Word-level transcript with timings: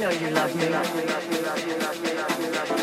Know 0.00 0.08
you 0.08 0.30
love 0.30 0.56
me. 0.56 2.79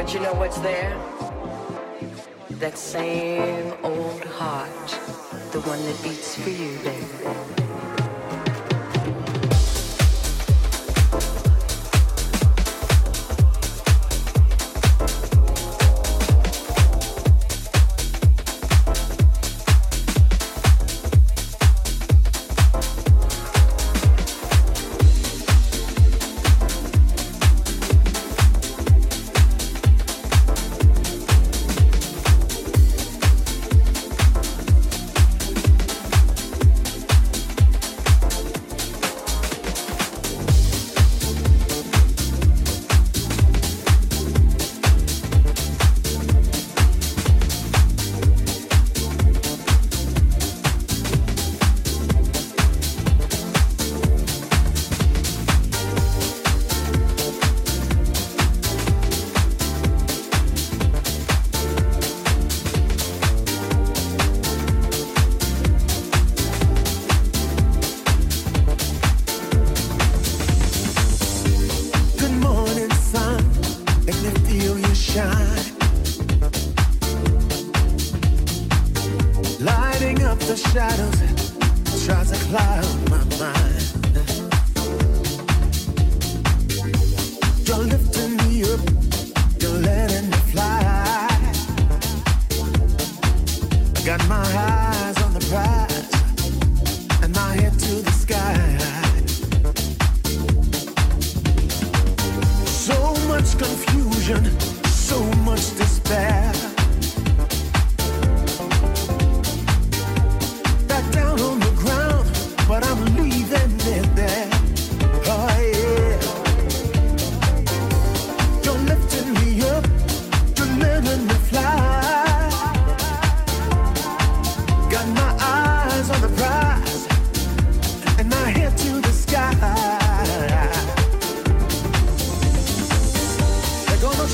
But 0.00 0.14
you 0.14 0.20
know 0.20 0.32
what's 0.32 0.58
there? 0.60 0.96
That 2.52 2.78
same 2.78 3.74
old 3.82 4.24
heart, 4.24 4.88
the 5.52 5.60
one 5.60 5.78
that 5.84 6.02
beats 6.02 6.36
for 6.36 6.48
you, 6.48 6.78
baby. 6.78 7.59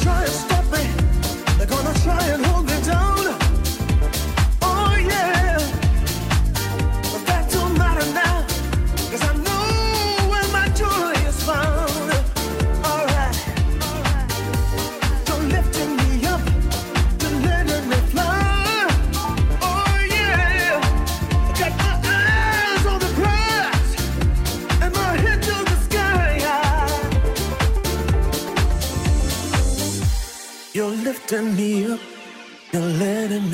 try 0.02 0.24
to 0.24 0.30
stop. 0.30 0.55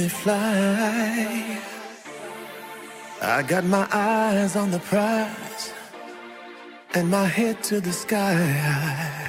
me 0.02 0.08
fly. 0.08 1.58
I 3.20 3.42
got 3.42 3.64
my 3.64 3.86
eyes 3.92 4.56
on 4.56 4.70
the 4.70 4.80
prize 4.80 5.72
and 6.94 7.08
my 7.08 7.26
head 7.26 7.62
to 7.64 7.80
the 7.80 7.92
sky. 7.92 9.21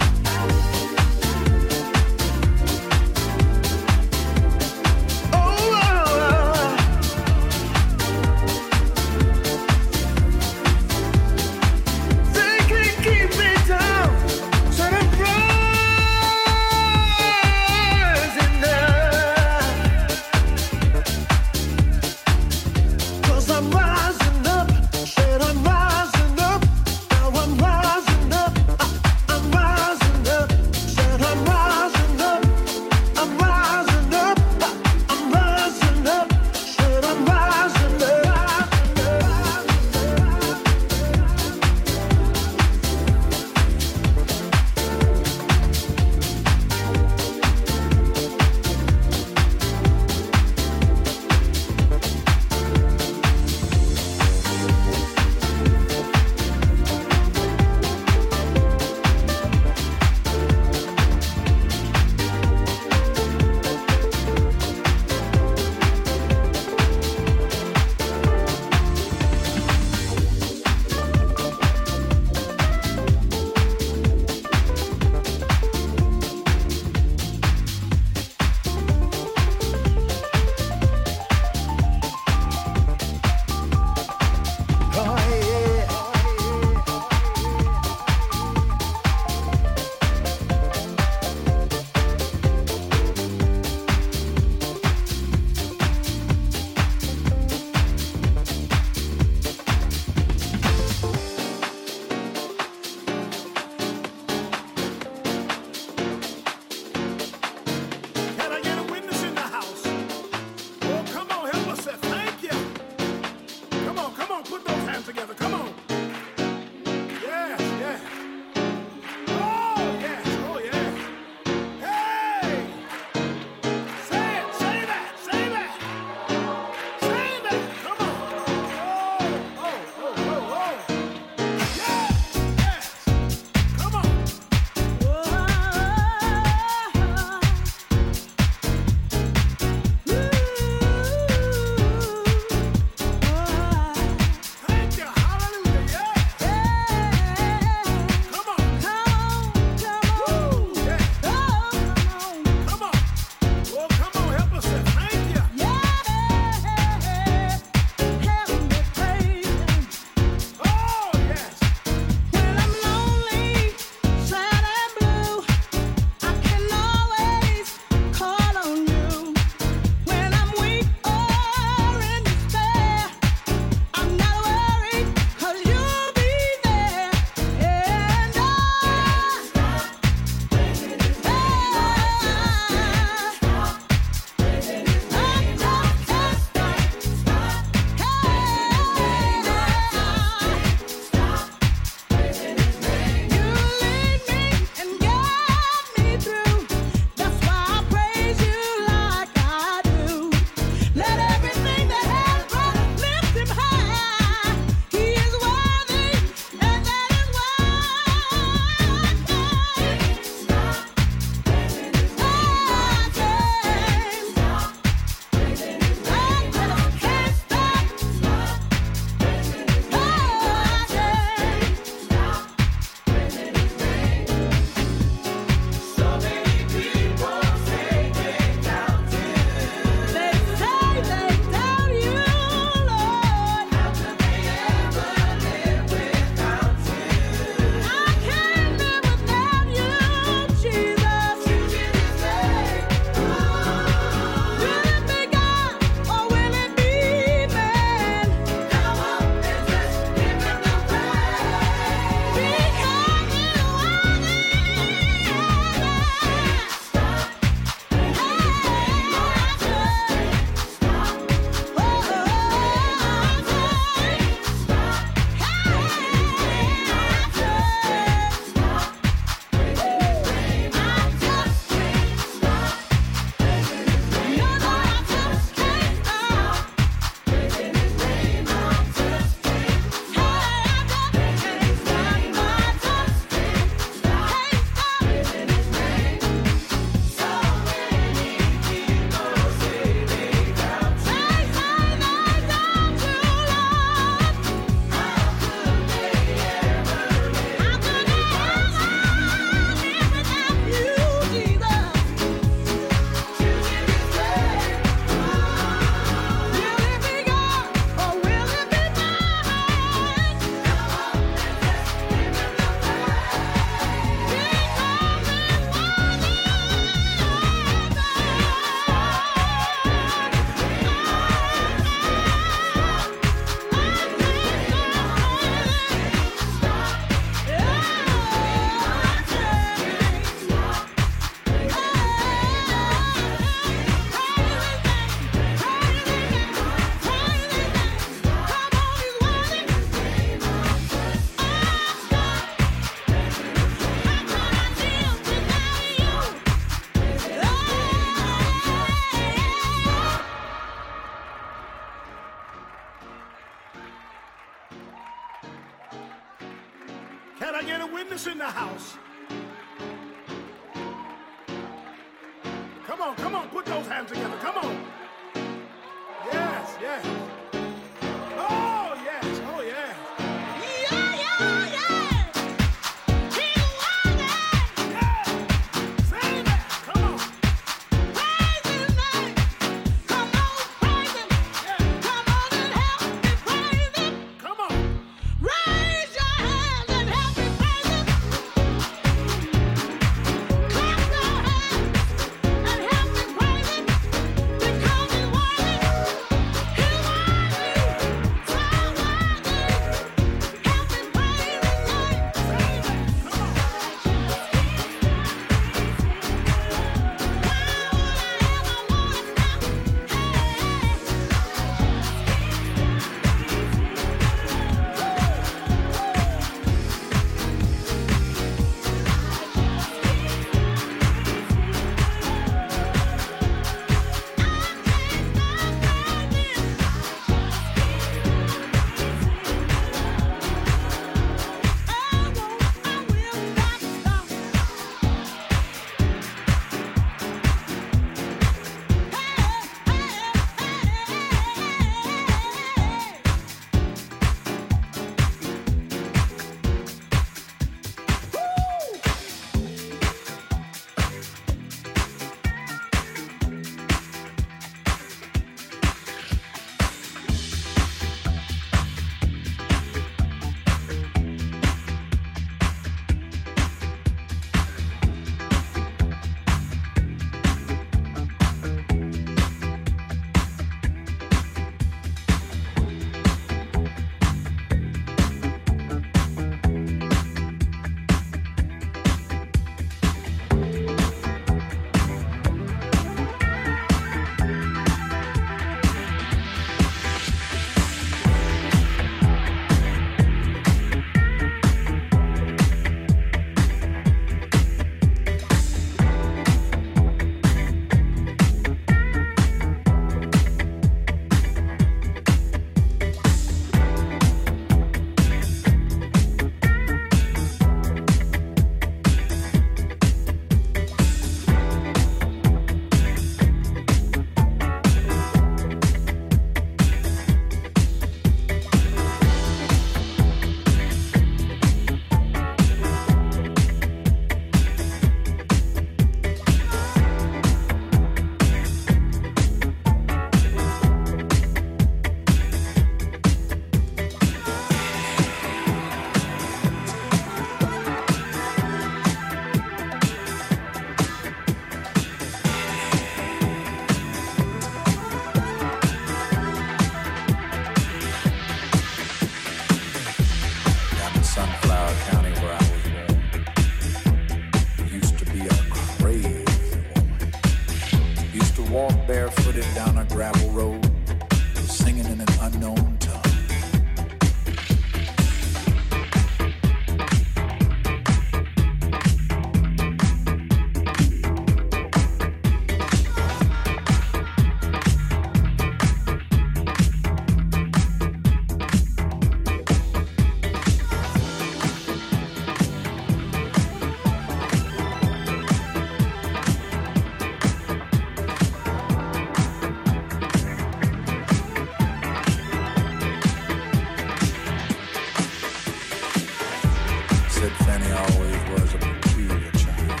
said 597.38 597.52
Fanny 597.58 597.92
always 597.92 598.42
was 598.50 598.74
a 598.74 598.78
peculiar 598.78 599.52
child. 599.52 600.00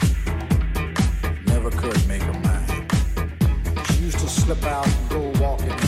Never 1.46 1.70
could 1.70 2.08
make 2.08 2.22
her 2.22 2.32
mind. 2.32 2.92
She 3.86 4.06
used 4.06 4.18
to 4.18 4.28
slip 4.28 4.64
out 4.64 4.88
and 4.88 5.08
go 5.08 5.20
walking 5.40 5.87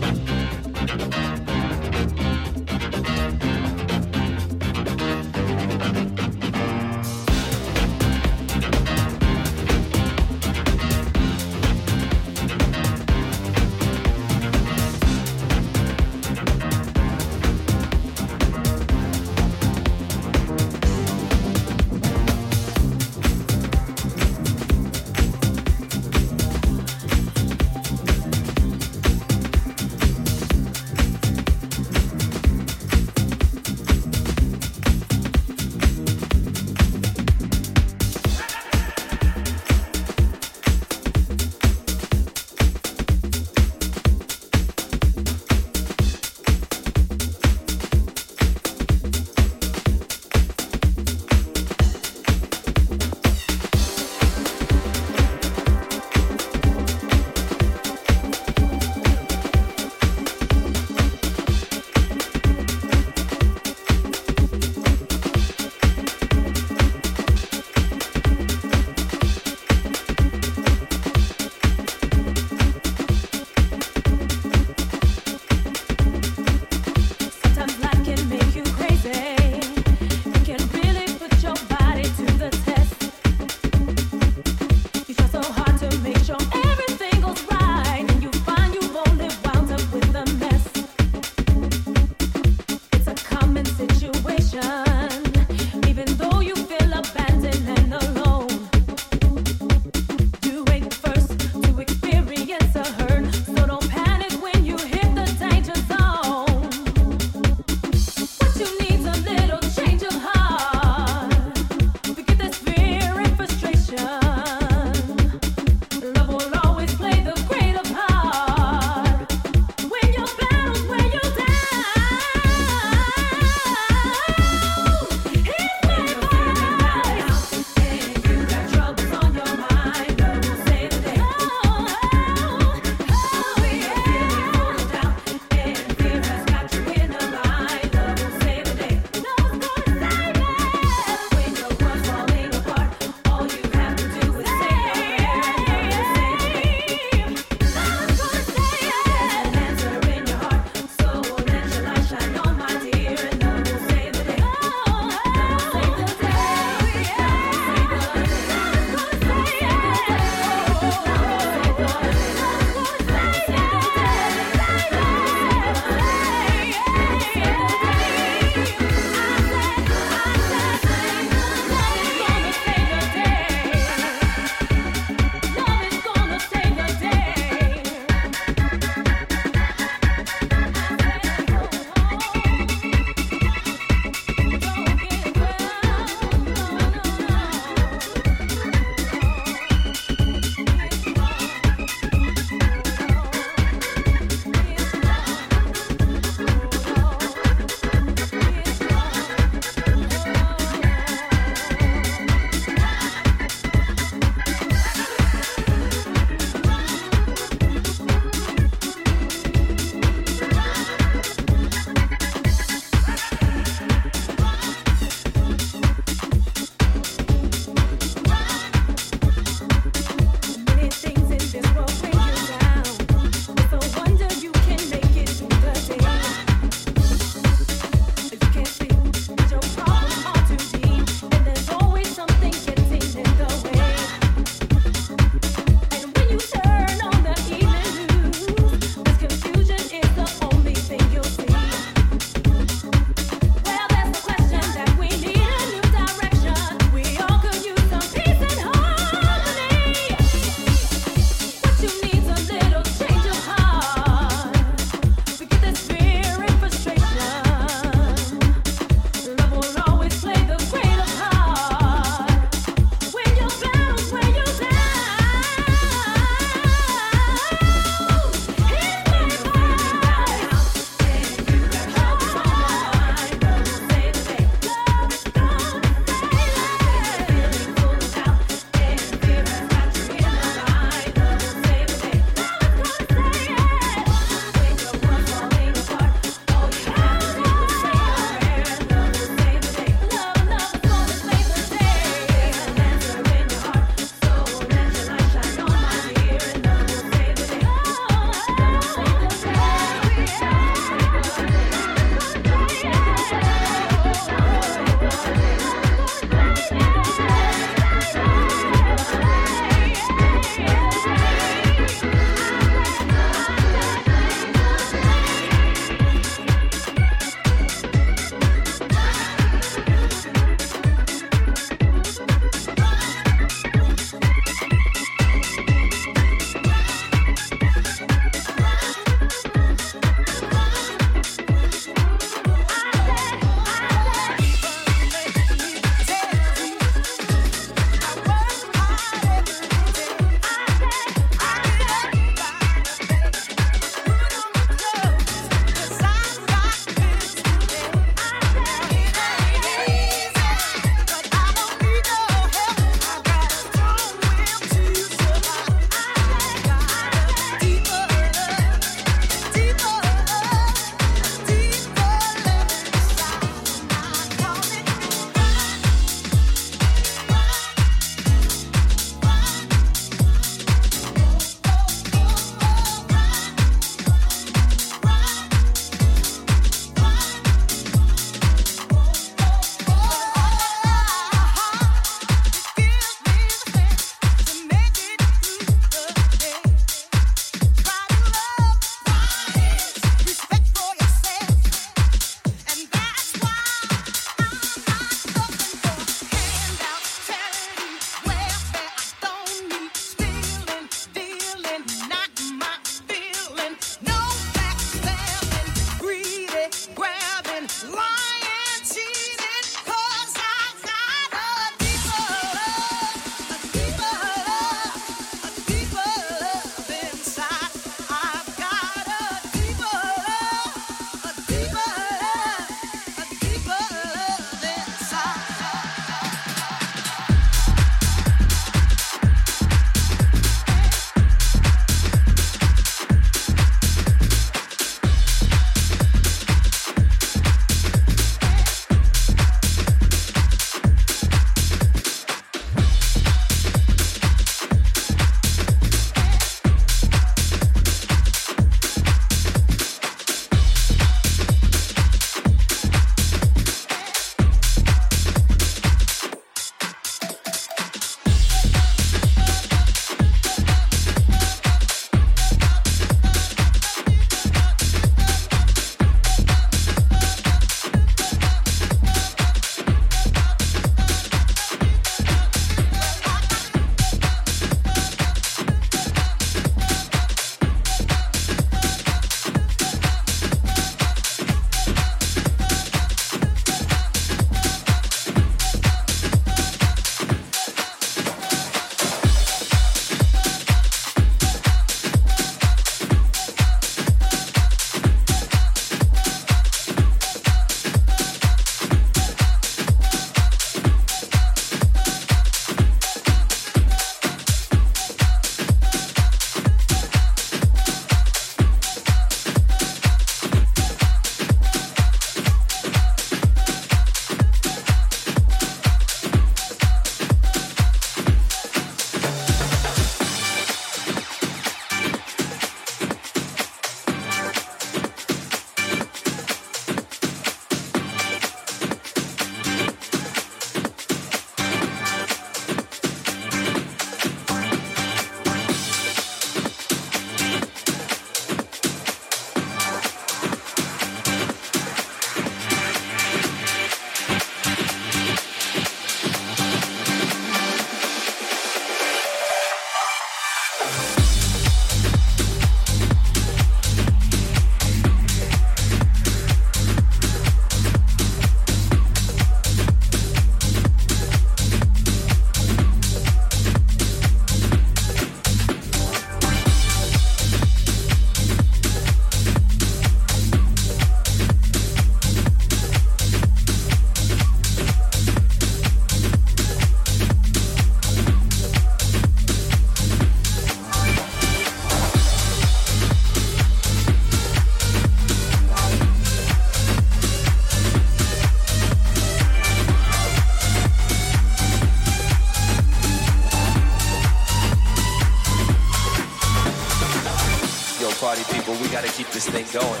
gotta 598.94 599.08
keep 599.08 599.26
this 599.30 599.48
thing 599.48 599.66
going. 599.72 600.00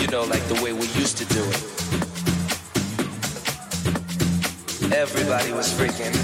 You 0.00 0.06
know, 0.10 0.24
like 0.24 0.42
the 0.48 0.54
way 0.64 0.72
we 0.72 0.86
used 0.96 1.18
to 1.18 1.26
do 1.26 1.42
it. 1.44 1.62
Everybody 4.90 5.52
was 5.52 5.70
freaking. 5.74 6.14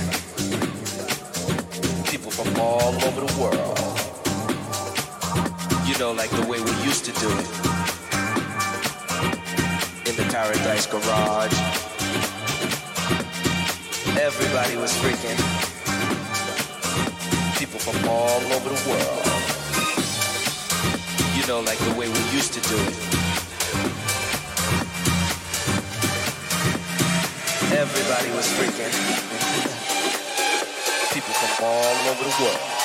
People 2.11 2.31
from 2.31 2.59
all 2.59 2.95
over 3.05 3.21
the 3.27 3.33
world. 3.39 3.79
You 5.87 5.99
know, 5.99 6.13
like 6.13 6.31
the 6.31 6.47
way 6.49 6.63
we 6.63 6.73
used 6.83 7.05
to 7.05 7.13
do 7.21 7.29
it. 7.29 7.47
In 10.09 10.17
the 10.17 10.27
Paradise 10.33 10.87
Garage. 10.87 11.53
Everybody 14.19 14.77
was 14.79 14.97
freaking. 14.97 15.37
People 17.59 17.81
from 17.81 18.09
all 18.09 18.41
over 18.55 18.71
the 18.71 18.89
world. 18.89 19.32
You 21.43 21.49
know, 21.49 21.61
like 21.61 21.79
the 21.79 21.91
way 21.99 22.07
we 22.09 22.21
used 22.31 22.53
to 22.53 22.61
do 22.61 22.77
it. 22.77 22.95
Everybody 27.75 28.31
was 28.31 28.47
freaking. 28.55 28.93
People 31.13 31.35
from 31.35 31.67
all 31.67 32.11
over 32.11 32.23
the 32.23 32.45
world. 32.45 32.82